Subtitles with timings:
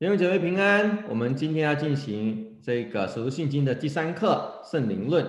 [0.00, 5.22] 弟兄姐妹平安，我们今天要进行这个使徒信经的第三课圣灵论。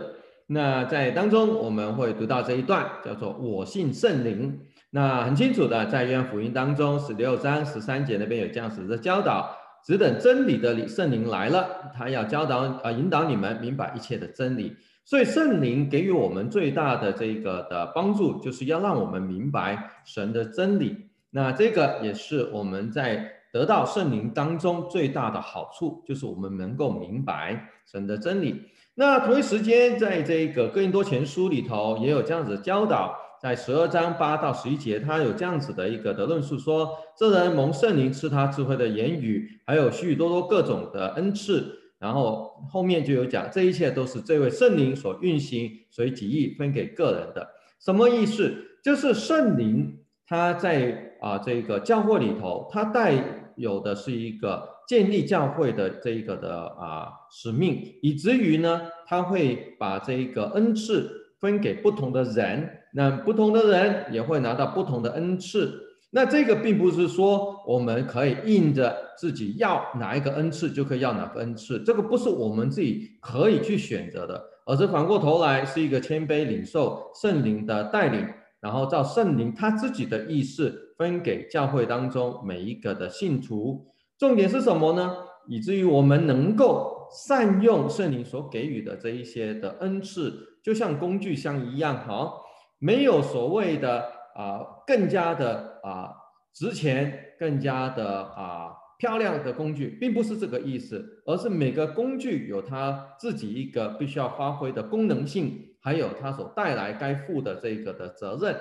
[0.47, 4.57] 那在当中我们会读到这一段，叫做“我信圣灵”。
[4.91, 9.53] 那很清楚的，在约翰福音当中十六章十三节那边有这样子的教导：
[9.83, 14.73] 只等真理的圣灵来了，他要教导啊引导你们明白一切的真理。
[15.03, 20.95] 所以圣灵给予我们最大的这个的帮助，就是要让我们明白神的真理。
[21.29, 23.40] 那这个也是我们在。
[23.51, 28.61] 得到圣灵当中最大的好处，就是我们能够明白神的真理。
[28.95, 41.77] 那同一时间，在这个哥林多前书里头也有这样子的教导，在十二章八到十一节，他有这样子的一个的论述说，这人蒙圣灵赐他智慧的言语，还有许许多多各种的恩赐。
[41.99, 47.47] 然后后面就有讲，这一切都是这位圣灵所运行，随己意分给个人的。
[47.79, 48.53] 什么意思？
[48.83, 53.40] 就是圣灵他在啊这个教会里头，他带。
[53.55, 65.87] 有的是一个建立教会的这一个的啊使命，以至于呢，他会把这一个恩赐分给不同的人，那不同的人也会拿到不同的恩赐。
[66.13, 78.27] 那这个并不是说我们可以硬着自己要哪一个恩赐就可以要哪个恩赐，这个不是我们自己可以去选择的，而是反过头来是一个谦卑领受圣灵的带领，
[78.59, 80.89] 然后照圣灵他自己的意思。
[81.01, 83.87] 分给教会当中每一个的信徒，
[84.19, 85.17] 重点是什么呢？
[85.47, 92.31] 以至于我们能够善用圣灵所给予的这一些的恩赐，就像工具箱一样，哈，
[92.77, 96.13] 没有所谓的啊、更加的啊、
[96.53, 108.55] 值钱、更加的啊、漂亮的工具，并不是这个意思，而是每个工具有它自己一个必须要发挥的功能性，还有它所带来该负的这个的责任。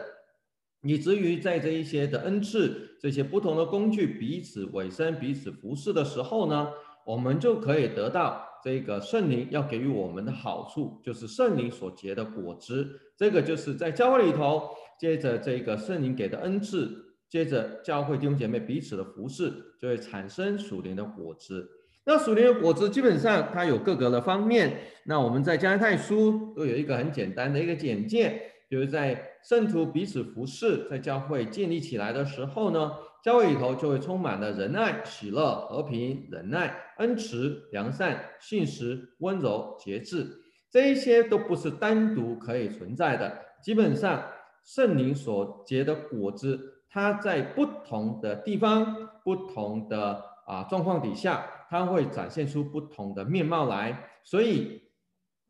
[0.82, 6.68] 以至于在这一些的恩赐，这些不同的工具彼此委身、彼此服侍的时候呢，
[7.04, 12.88] 我们就可以得到这个圣灵要给予我们的好处，就是圣灵所结的果子。
[13.16, 16.90] 这个就是在教会里头，接着这个圣灵给的恩赐，
[17.28, 21.68] 接着教会弟兄姐妹彼此的服侍，就会产生属灵的果子。
[22.04, 24.78] 那属灵的果子基本上它有各个的方面。
[25.04, 28.40] 那我们在加拉太书都有一个很简单的一个简介。
[28.70, 40.24] 就是在圣徒彼此服侍，在教会建立起来的时候呢，教会里头就会充满了仁爱、喜乐、和平、忍耐、恩慈、良善、信实、温柔、节制，
[40.70, 43.36] 这一些都不是单独可以存在的。
[43.60, 44.22] 基本上，
[44.62, 48.94] 圣灵所结的果子，它在不同的地方、
[49.24, 54.08] 不同的啊状况底下，它会展现出不同的面貌来。
[54.22, 54.80] 所以。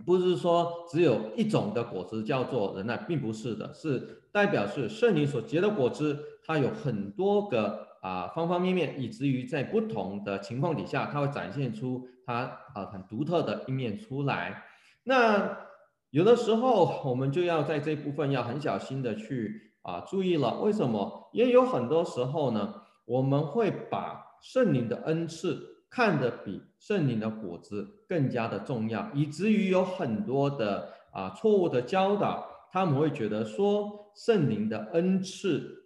[0.05, 14.65] 不是说只有一种的果子叫做仁爱，并不是的，是代表是圣灵所结的果子，它有很多个啊方方面面，以至于在不同的情况底下，它会展现出它啊很独特的一面出来。
[15.05, 15.59] 那
[16.11, 21.31] 有的时候我们就要在这部分要很小心的去啊注意了，为什么？
[21.33, 22.75] 也有很多时候呢，
[23.05, 25.80] 我们会把圣灵的恩赐。
[25.91, 35.85] 看得比圣灵的果子更加的重要，以至于有很多的啊错误的教导，他们会觉得说圣灵的恩赐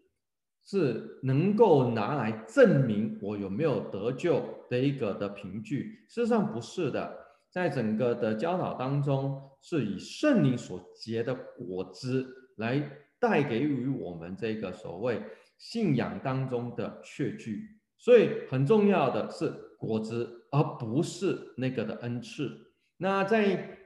[0.62, 6.04] 是能够拿来证明我有没有得救的一个的凭据。
[6.06, 7.16] 事实上不是的，
[7.50, 12.26] 在整个的教导当中，是以圣灵所结的果子
[12.56, 12.78] 来
[13.18, 15.22] 带给予我们这个所谓
[15.56, 17.70] 信仰当中的确据。
[17.96, 19.50] 所以很重要的是。
[19.84, 22.50] 果子，而不是那个的恩赐。
[22.96, 23.78] 那在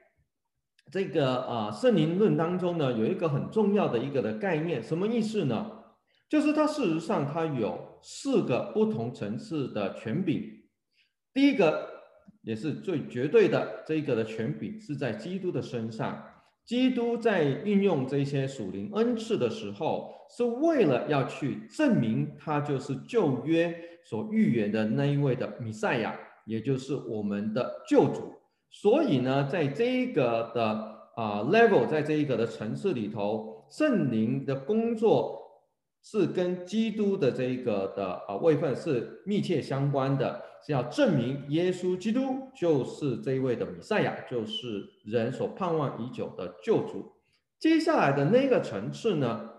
[0.91, 5.71] 这个啊圣灵论当中呢，有一个很重要的一个的概念，什么意思呢？
[6.29, 10.43] 就是它事实上它有四个不同层次的权柄。
[11.33, 11.89] 第一个
[12.43, 16.23] 也是最绝对的这个的权柄是在基督的身上。
[16.69, 23.75] 基督在运用这些属灵恩赐的时候，是为了要去证明他就是旧约。
[24.05, 28.33] 所预言的那一位的弥赛亚，也就是我们的救主。
[28.71, 30.63] 所以呢，在这一个的
[31.15, 35.38] 啊 level，在这一个的城市里头，圣灵的工作
[36.03, 47.13] 是跟基督的这一个的啊位份是密切相关的，是要证明耶稣基督就是这一位的弥赛亚，就是人所盼望已久的救主。
[47.59, 49.51] 接下来的那个层次呢，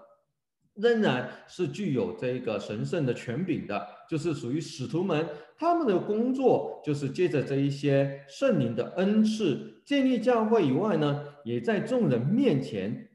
[0.75, 3.88] 仍然是具有这个神圣的权柄的。
[4.09, 13.09] 就是属于使徒们，他们的工作就是借着这一些圣灵的恩赐建立教会以外呢，也在众人面前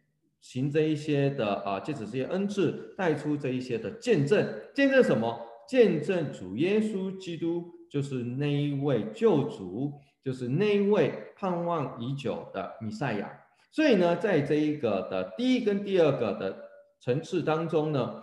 [0.44, 4.46] 行这一些的啊，借此这些恩赐带出这一些的见证。
[4.74, 5.40] 见证什么？
[5.66, 13.40] 见证主耶稣基督就是那一位救主，就是那一位盼望已久的弥赛亚。
[13.72, 16.54] 所以呢，在这一个的第一跟第二个的
[17.00, 18.22] 层次当中呢，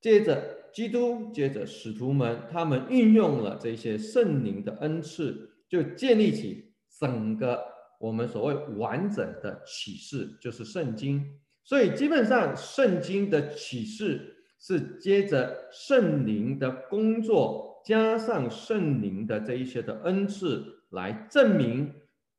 [0.00, 0.42] 接着
[0.74, 7.62] 基督，接着使徒们，他们运用了这些圣灵的恩赐，就建立起整个
[8.00, 11.22] 我们所谓完整的启示，就是圣经。
[11.62, 21.92] 所以基本上，圣经的启示是接着圣灵的工作，加上圣灵的这一些的恩赐来证明。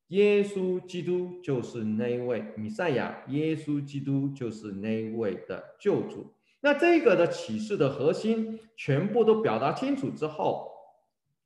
[0.07, 6.33] 耶稣基督就是那一位弥赛亚，耶稣基督就是那一位的救主。
[6.59, 10.69] 那这个的启示的核心全部都表达清楚之后，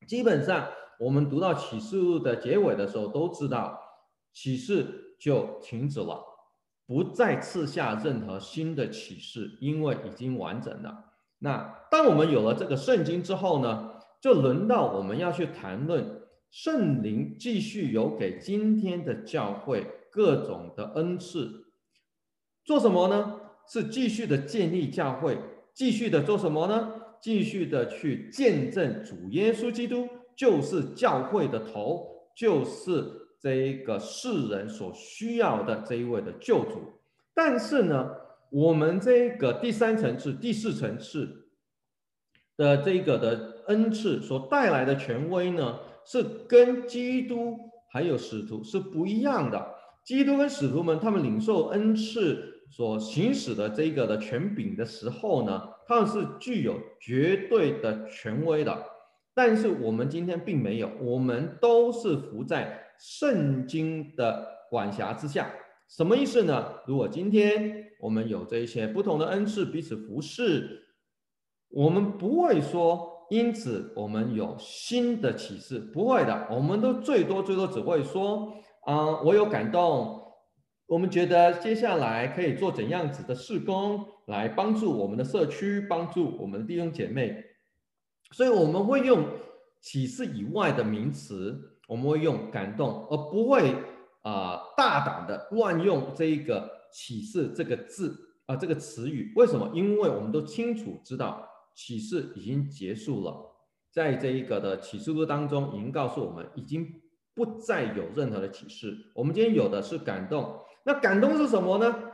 [0.08, 0.68] 基本上
[1.00, 3.80] 我们读到启示录的结尾的时候，都知道
[4.36, 6.22] 启示就停止了，
[6.86, 11.06] 不再赐下任何新的启示，因为已经完整了。
[11.40, 16.22] 那当我们有了这个圣经之后呢，就轮到我们要去谈论。
[16.52, 21.66] 圣灵继续有给今天的教会各种的恩赐，
[22.64, 23.42] 做什么呢？
[23.68, 25.38] 是继续的建立教会，
[25.74, 26.94] 继续的做什么呢？
[27.20, 36.82] 继续的去见证主耶稣基督就是教会的头，就是这一个世人所需要的这一位的救主。
[37.36, 38.10] 但是呢，
[38.50, 41.48] 我们这个第三层次、第四层次
[42.58, 45.78] 的这个的恩赐所带来的权威呢？
[46.04, 47.56] 是跟基督
[47.92, 49.76] 还有使徒是不一样的。
[50.04, 58.84] 基督跟使徒们，他们领受恩赐所行使的这个的权柄的时候呢，他们是具有绝对的权威的。
[59.36, 65.52] 但是我们今天并没有，我们都是服在圣经的管辖之下。
[65.88, 66.74] 什么意思呢？
[66.88, 70.88] 如果今天我们有这一些不同的恩赐彼此服侍，
[71.70, 73.14] 我们不会说。
[73.32, 78.54] 因此，我们有新的启示，不会的，我们都最多最多只会说，
[78.86, 80.22] 啊、我有感动，
[80.86, 87.44] 我们觉得接下来可以做怎样子的事工，来帮助我们的社区，帮助我们的弟兄姐妹，
[88.32, 89.26] 所以我们会用
[89.82, 93.76] 启示以外的名词，我们会用感动，而不会
[94.22, 98.16] 啊、大胆的乱用这一个启示这个字
[98.46, 99.34] 啊、这个词语。
[99.36, 99.70] 为什么？
[99.74, 101.50] 因为我们都清楚知道。
[101.78, 103.36] 启示已经结束了，
[103.92, 106.88] 在这一个的启示录当中，已经告诉我们，已经
[107.34, 108.96] 不再有任何的启示。
[109.14, 112.14] 我们今天有的是感动，那感动是什么呢？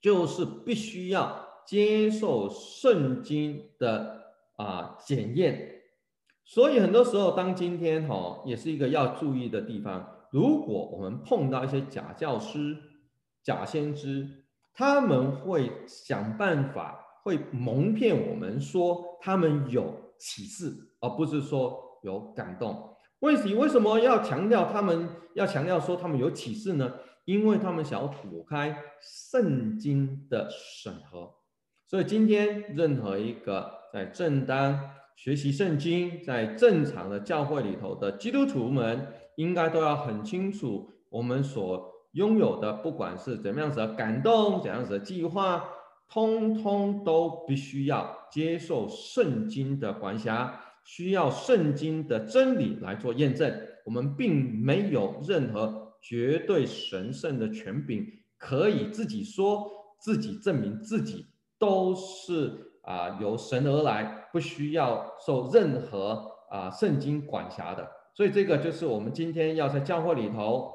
[0.00, 4.22] 就是必须要接受圣经的
[4.56, 5.71] 啊检验。
[6.44, 10.06] 所以很多时候，当今天哈、哦，也是一个要注意的地方。
[10.30, 12.76] 如果我们碰到一些假教师、
[13.42, 16.98] 假先知，他们会想办法。
[17.24, 22.96] 会蒙骗我们说他们有启示，而不是说有感动。
[23.20, 26.92] 为什为什么要强调他们要强调说他们有启示呢？
[27.24, 31.32] 因为他们想要躲开圣经的审核。
[31.86, 34.80] 所以今天任何一个在正当
[35.22, 45.62] 学习圣经、在正常的教会里头的基督徒们，应该都要很清楚我们所拥有的，不管是怎么样子的感动、怎样子的计划。
[46.10, 53.48] 通通都必须要接受圣经的管辖，需要圣经的真理来做验证。
[53.84, 58.04] 我们并没有任何绝对神圣的权柄，
[58.36, 61.24] 可以自己说自己证明自己
[61.60, 67.90] 都是啊、由神而来，不需要受任何啊、圣经管辖的。
[68.14, 70.72] 所以这个就是我们今天要在教会里头，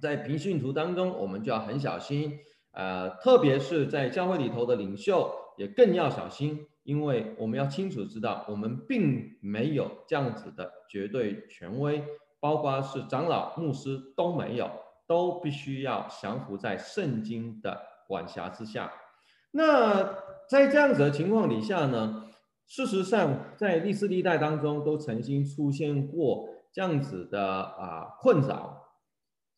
[0.00, 2.38] 在平信徒当中，我们就要很小心。
[2.72, 12.04] 呃，特别是在教会里头的领袖也更要小心，因为我们要清楚知道，我们并没有这样子的绝对权威，
[12.38, 14.70] 包括是长老、牧师都没有，
[15.08, 18.92] 都必须要降服在圣经的管辖之下。
[19.52, 20.04] 那
[20.48, 22.24] 在这样子的情况底下呢，
[22.66, 28.78] 事实上在历史历代当中都曾经出现过这样子的啊、困扰。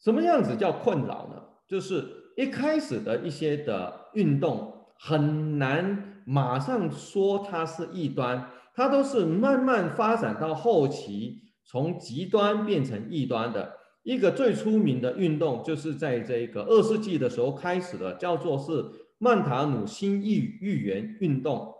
[0.03, 1.43] 什么样子叫困扰呢？
[1.69, 2.19] 就是。
[2.35, 13.75] 一开始的一些的运动很难马上说它是异端，它都是慢慢发展到后期，从极端变成异端的。
[14.03, 18.83] 一个最出名的运动就是在这个二世纪的时候开始的，叫做是
[19.23, 21.73] 曼塔努新预预言运动。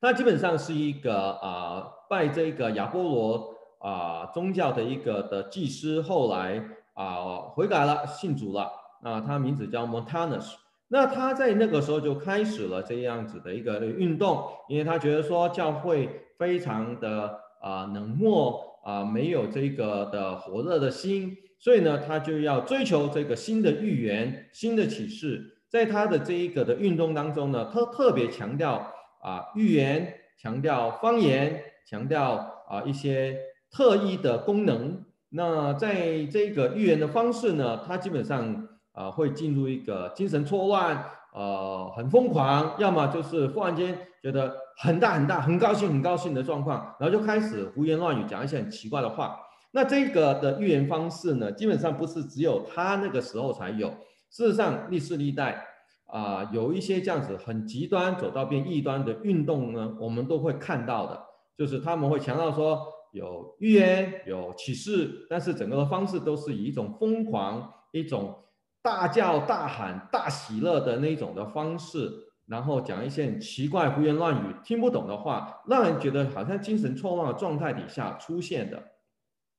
[0.00, 6.56] 它基本上是一个啊、拜这个亚波罗啊宗教的一个的祭司，后来
[6.94, 8.72] 啊、呃、悔改了，信主了。
[9.02, 10.54] 啊，他名字叫 Montanus，
[10.88, 25.57] 那他在那个时候就开始了这样子的一个运动，因为他觉得说教会非常的啊冷漠啊没有这个的火热的心，所以呢，他就要追求这个新的预言、新的启示。
[25.70, 33.38] 在他的这一个的运动当中呢，他特别强调啊预言，强调方言，强调啊一些
[33.70, 35.04] 特异的功能。
[35.30, 49.38] 那在这个预言的方式呢，他基本上啊会进入一个精神错乱，呃很疯狂，要么就是忽然间觉得很大很大，很高兴很高兴的状况，然后就开始胡言乱语，讲一些很奇怪的话。
[49.72, 53.92] 那这个的预言方式呢，基本上不是只有他那个时候才有。
[54.30, 55.66] 事实上，历史历代
[56.06, 61.22] 啊、有一些这样子很极端走到变异端的运动呢，我们都会看到的，
[61.56, 68.42] 就是他们会强调说有预言、有启示，但是整个的方式都是以一种疯狂、一种
[68.80, 72.10] 大叫大喊、大喜乐的那种的方式，
[72.46, 78.82] 然后讲一些奇怪、胡言乱语、听不懂的话，让人觉得好像精神错乱的状态底下出现的。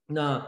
[0.07, 0.43] 那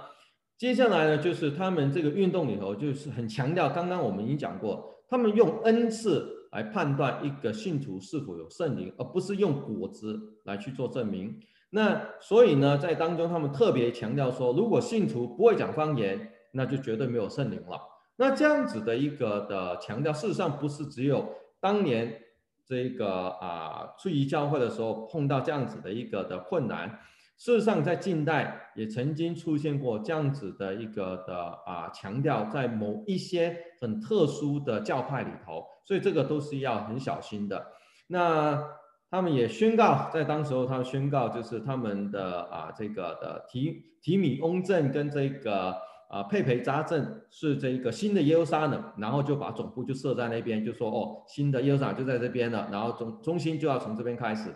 [0.62, 11.36] 接下来呢，就是他们这个运动里头，就是很强调，刚刚我们已经讲过，他们用恩赐来判断一个信徒是否有圣灵，而不是用果子来去做证明。
[11.72, 17.82] 那所以呢，在当中他们特别强调说，如果信徒不会讲方言，那就绝对没有圣灵了。
[18.18, 21.28] 那这样子的一个的强调，事实上不是只有
[21.60, 22.22] 当年
[22.68, 27.00] 这个啊初期教会的时候碰到这样子的一个的困难。
[27.42, 37.66] 事实上，在近代也曾经出现过这样子的一个的啊强调，在某一些很特殊的教派里头，所以这个都是要很小心的。
[38.06, 38.64] 那
[39.10, 45.76] 他们也宣告，在当时候，他们宣告就是他们的啊这个的提提米翁镇跟这个
[46.12, 54.54] 啊佩培扎镇是这一个新的耶路撒冷，然后就把总部就设在那边，就说哦，新的耶路撒冷就在这边了，然后中中心就要从这边开始。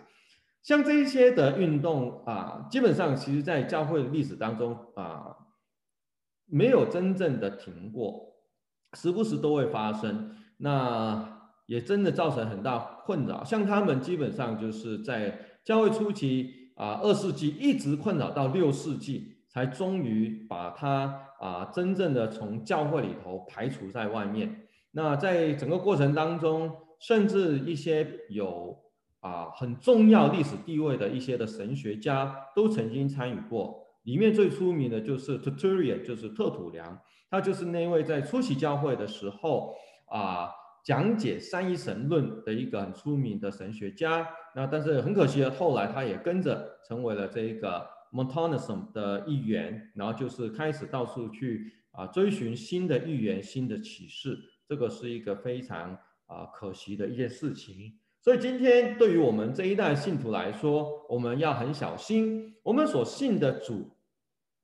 [0.66, 5.36] 像这一些的运动啊，基本上其实在教会历史当中啊，
[6.46, 8.34] 没有真正的停过，
[8.94, 10.36] 时不时都会发生。
[10.56, 13.44] 那也真的造成很大困扰。
[13.44, 24.66] 像他们基本上就是在教会初期啊，二世纪一直困扰到六世纪，才终于把它啊真正的从教会里头排除在外面。
[24.90, 28.76] 那在整个过程当中，甚至一些有
[29.26, 36.96] 啊，很重要历史地位的一些的神学家都曾经参与过，里面最出名的就是 Tertullian，就是特土良，
[37.28, 39.74] 他就是那位在初期教会的时候
[40.06, 40.48] 啊
[40.84, 44.28] 讲解三一神论的一个很出名的神学家。
[44.54, 57.98] 那但是很可惜的，后来他也跟着成为了这一个 Montanism 的一员，然后就是开始到处去啊追寻新的预言、新的启示，这个是一个非常啊可惜的一件事情。
[58.26, 62.56] 所以今天对于我们这一代信徒来说，我们要很小心。
[62.64, 63.88] 我们所信的主，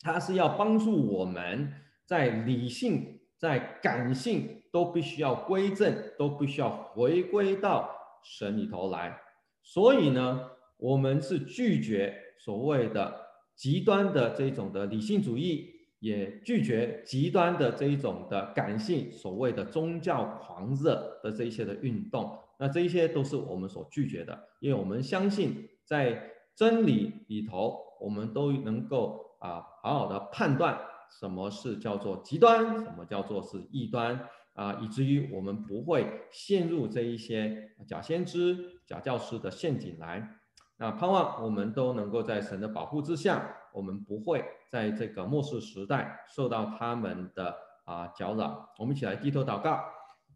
[0.00, 1.72] 他是要帮助我们
[2.04, 7.88] 在理性、在感性都必须要归正，都必须要回归到
[8.24, 9.16] 神里头来。
[9.62, 10.40] 所以呢，
[10.76, 13.14] 我们是拒绝所谓的
[13.54, 15.71] 极端的这种的理性主义，
[16.02, 22.36] 也拒绝极端的这一种的感性，所谓的宗教狂热的这一些的运动。
[22.58, 30.76] 那这一些都是我们所拒绝的，因为我们相信在真理里头，我们都能够啊好好的判断
[31.20, 40.40] 什么是叫做极端，什么叫做是异端啊，以至于我们不会陷入这一些假先知、假教师的陷阱来。
[40.78, 48.68] 那盼望我们都能够在神的保护之下，我们不会在这个末世时代受到他们的啊搅扰。
[48.78, 49.80] 我们一起来低头祷告。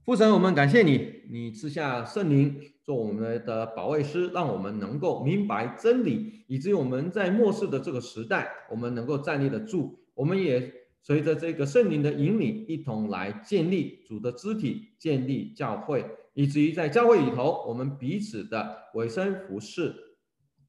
[0.05, 9.99] 父神，我们感谢你，你赐下圣灵做我们的保卫师，让我们能够明白真理，以至于我们在末世的这个时代，我们能够站立得住。
[10.15, 19.93] 我们也随着这个圣灵的引领，一同来建立主的肢体，建立教会，以至于在教会里头，我们彼此的委身服侍，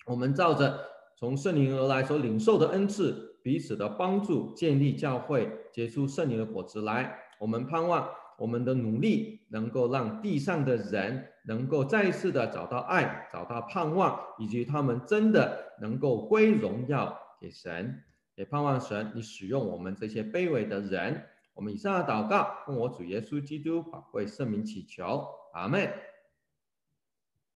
[0.07, 0.79] 我们照着
[1.17, 7.17] 从圣灵而来所领受的恩赐，彼此的帮助，建立教会，结出圣灵的果子来。
[7.39, 8.07] 我们盼望。
[8.39, 17.99] 我们的努力能够让地上的人能够再次的找到爱，找到盼望，以及他们真的能够归荣耀给神。
[18.35, 21.19] 也盼望神你使用我们这些卑微的人。
[21.55, 25.91] 我们以上的祷告，奉我主耶稣基督宝贵圣名祈求，阿门。